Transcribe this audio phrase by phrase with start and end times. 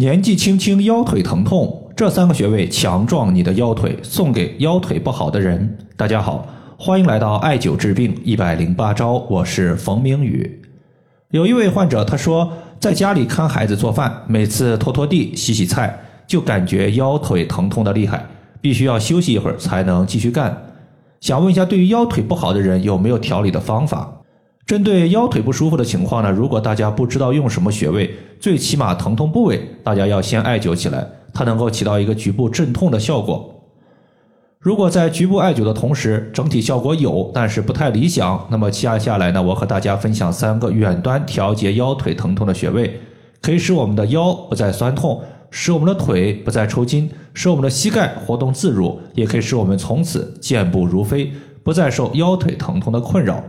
[0.00, 5.76] 年纪轻轻腰腿疼痛，这三个穴位强壮你的腰腿，送给腰腿不好的人。
[5.94, 10.62] 大家好，欢迎来到艾灸治病一百零八招，我是冯明宇。
[11.32, 15.94] 有一位患者他说，在家里看孩子做饭，每次拖拖地、洗洗菜，
[16.26, 18.26] 就感觉腰腿疼痛的厉害，
[18.62, 20.56] 必须要休息一会儿才能继续干。
[21.20, 24.19] 想问一下，对于腰腿不好的人，有没有调理的方法？
[24.70, 28.08] 针对腰腿不舒服的情况呢，如果大家不知道用什么穴位，
[28.38, 33.52] 最起码疼痛部位大家要先艾灸起来，它能够起到一个局部镇痛的效果。
[34.60, 43.00] 如果在局部艾灸的同时，整体效果有，但是不太理想，那么接下来呢，我和大家分享三个远端调节腰腿疼痛的穴位，
[43.42, 51.32] 可以使我们的腰不再酸痛，使我们的腿不再抽筋，使我们的膝盖活动自如，也可以使我们从此健步如飞，
[51.64, 53.42] 不再受腰腿疼痛的困扰。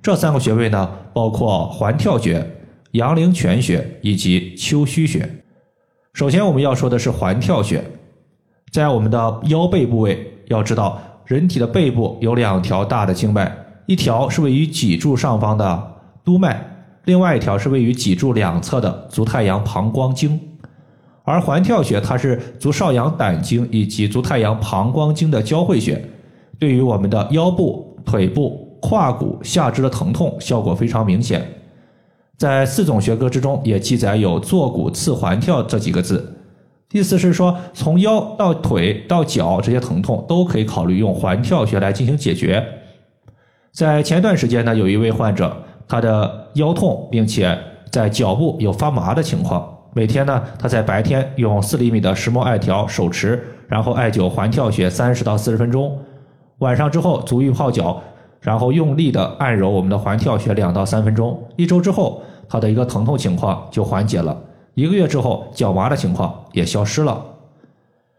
[0.00, 2.44] 这三个穴位呢，包括环跳穴、
[2.92, 5.28] 阳陵泉穴以及丘虚穴。
[6.12, 7.82] 首先我们要说的是环跳穴，
[8.72, 13.52] 在我们的腰背部位，要知道人体的背部有两条大的经脉，
[13.86, 16.64] 一条是位于脊柱上方的督脉，
[17.04, 20.40] 另外一条是位于脊柱两侧的足太阳膀胱经。
[21.24, 26.02] 而环跳穴它是足少阳胆经以及足太阳膀胱经的交汇穴，
[26.58, 28.67] 对于我们的腰部、腿部。
[28.80, 31.46] 胯骨下肢的疼痛效果非常明显，
[32.36, 36.36] 在四种学科之中也记载有“坐骨刺环跳”这几个字，
[36.92, 42.64] 意思是说从腰到腿到脚这些疼痛都可以考虑用环跳穴来进行解决。
[43.72, 45.56] 在前段时间呢，有一位患者
[45.86, 47.58] 他的腰痛，并且
[47.90, 55.98] 在脚部有发麻的情况，每天呢他在白天用四厘米的石墨艾条手持，然后艾灸环跳穴三十到四十分钟，
[56.58, 58.00] 晚上之后足浴泡脚。
[58.40, 64.36] 然后用力的按揉我们的环跳穴两到三分钟，一周之后，他的一个疼痛情况就缓解了。
[64.74, 67.24] 一个月之后，脚麻的情况也消失了。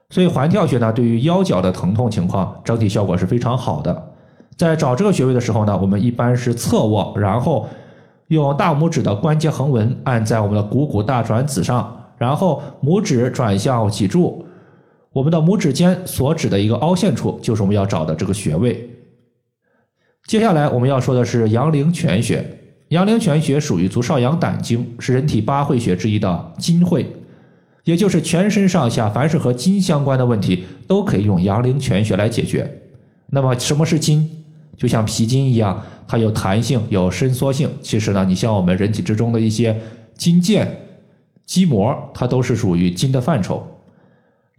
[0.09, 4.11] 所以环跳穴呢，对于腰脚的疼痛情况，整体效果是非常好的。
[4.57, 7.65] 在找这个穴位的时候呢，我们一般是侧卧，然后
[8.27, 14.43] 用大拇指的关节横纹按在我们的股骨大转子上，然后拇指转向脊柱，
[15.13, 18.89] 我们的拇指尖所指的一个凹陷处，就是我们要找的这个穴位。
[20.29, 22.45] 接下来我们要说的是阳陵泉穴。
[22.89, 27.03] 阳陵泉穴属于足少阳胆经，是人体八会穴之一的筋会，
[27.83, 32.71] 也就是全身上下凡是和筋相关的问题，都可以用阳陵泉穴来解决。
[33.31, 34.29] 那么什么是筋？
[34.77, 37.67] 就像皮筋一样，它有弹性，有伸缩性。
[37.81, 39.75] 其实呢，你像我们人体之中的一些
[40.13, 40.67] 筋腱、
[41.47, 43.65] 肌膜，它都是属于筋的范畴。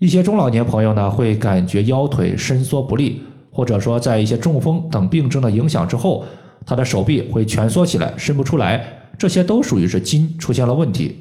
[0.01, 3.23] 一些中老年朋友呢，会感觉腰腿伸缩不利。
[3.51, 6.25] 或者说，在一些中风等病症的影响之后，
[6.65, 8.85] 他的手臂会蜷缩起来，伸不出来，
[9.19, 11.17] 这些都属于是筋出现了问题。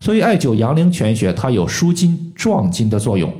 [0.00, 3.30] 所以，艾灸阳陵泉穴，它有舒筋壮筋的作用。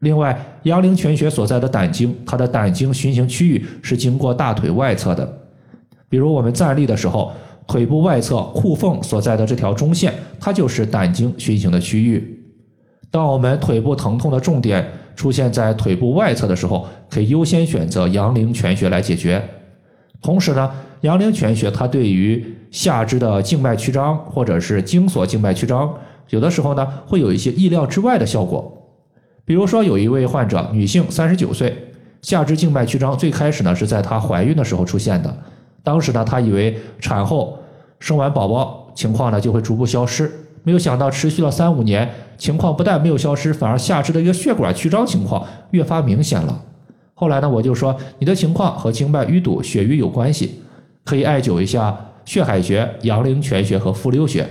[0.00, 5.40] 另外，阳陵泉穴所在的胆经，它的胆经循行区域是经过大腿外侧的。
[6.08, 7.32] 比如我们站立的时候，
[7.66, 12.39] 腿部外侧裤缝所在的这条中线，它就是胆经循行的区域。
[13.10, 19.42] 当我们腿部疼痛的重点，出现在腿部外侧的时候，可以优先选择阳陵泉穴来解决。
[20.22, 25.92] 同时呢，阳陵泉穴它对于下肢的静脉曲张或者是经索静脉曲张，
[26.28, 28.72] 有的时候呢会有一些意料之外的效果。
[29.44, 31.76] 比如说，有一位患者，女性，三十九岁，
[32.22, 35.36] 下肢静脉曲张最开始呢是在她怀孕的时候出现的，
[35.82, 37.58] 当时呢她以为产后
[37.98, 40.30] 生完宝宝情况呢就会逐步消失。
[40.62, 46.62] 没有想到，持续了三五年，情况不但没有消失，反而下肢的一个血管曲张情况越发明显了。
[47.14, 50.62] 后来呢，我就说你的情况和经脉淤堵、血瘀有关系，
[51.04, 54.46] 可以艾灸一下血海穴、阳陵泉穴和复溜穴。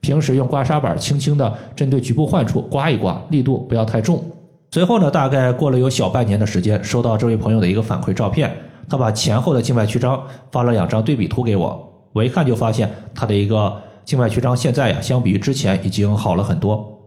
[0.00, 4.22] 平时用刮痧板轻轻的针对局部患处刮一刮，力度不要太重。
[4.70, 8.54] 随后呢，大概过了有小半年的时间，收到这位朋友的一个反馈照片，
[8.88, 13.74] 他把前后的静脉曲张发了两张对比图给我，我一看就发现他的一个。
[14.04, 17.00] 静脉曲张现在呀，相比于之前已经好了很多。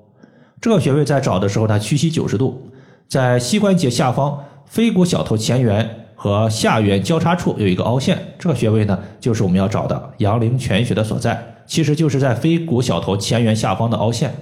[0.59, 2.71] 这个穴位在找的时候呢，屈膝九十度，
[3.07, 8.17] 在膝关节下方腓骨小头前缘和下缘交叉处有一个凹陷。
[8.39, 14.33] 这个穴位呢，就是我们要找的阳陵泉穴的所在，其实就是在腓骨小头前缘下方的凹陷。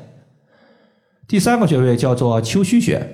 [1.27, 3.05] 第三个穴位叫做丘虚穴，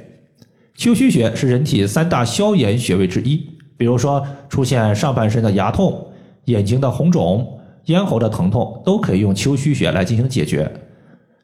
[0.75, 3.49] 丘虚穴是人体三大消炎穴位之一。
[3.77, 6.13] 比如说出现上半身的牙痛、
[6.45, 7.57] 眼睛的红肿。
[7.85, 10.71] 咽喉的疼痛都可以用丘虚穴来进行解决。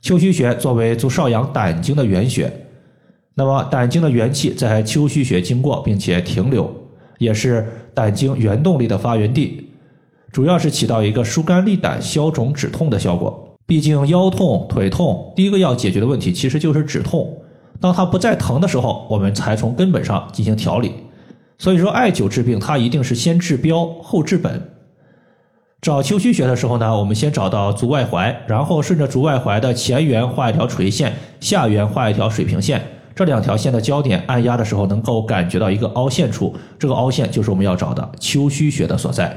[0.01, 2.51] 丘虚穴作为足少阳胆经的原穴，
[3.33, 6.73] 那么胆经的元气在丘虚穴经过并且停留，
[7.17, 9.69] 也是胆经原动力的发源地，
[10.31, 13.57] 主要是起到一个疏肝利胆、消肿止痛的效果。
[13.65, 17.41] 毕竟腰痛、腿痛，第一个要解决的问题其实就是止痛。
[17.81, 20.91] 当它不再疼的时候，我们才从根本上进行调理。
[21.57, 24.61] 所以说，艾灸治病，它一定是先治标后治本。
[25.87, 32.83] 找丘虚穴的时候呢，我们先找到足外踝，然后顺着足外踝的前缘画一条垂线，下缘画一条水平线。
[33.15, 39.33] 这两条线的交点按压的时候，能够感觉到一个凹陷处，这个凹陷就是我们要找的丘虚穴的所在。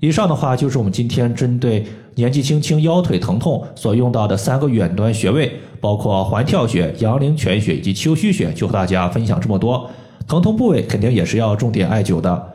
[0.00, 1.86] 以上的话就是我们今天针对
[2.16, 9.88] 年纪轻轻腰腿疼痛所用到的三个远端穴位，包括环跳穴、阳陵泉穴以及丘虚穴，就和大家分享这么多。
[10.26, 12.54] 疼痛部位肯定也是要重点艾灸的。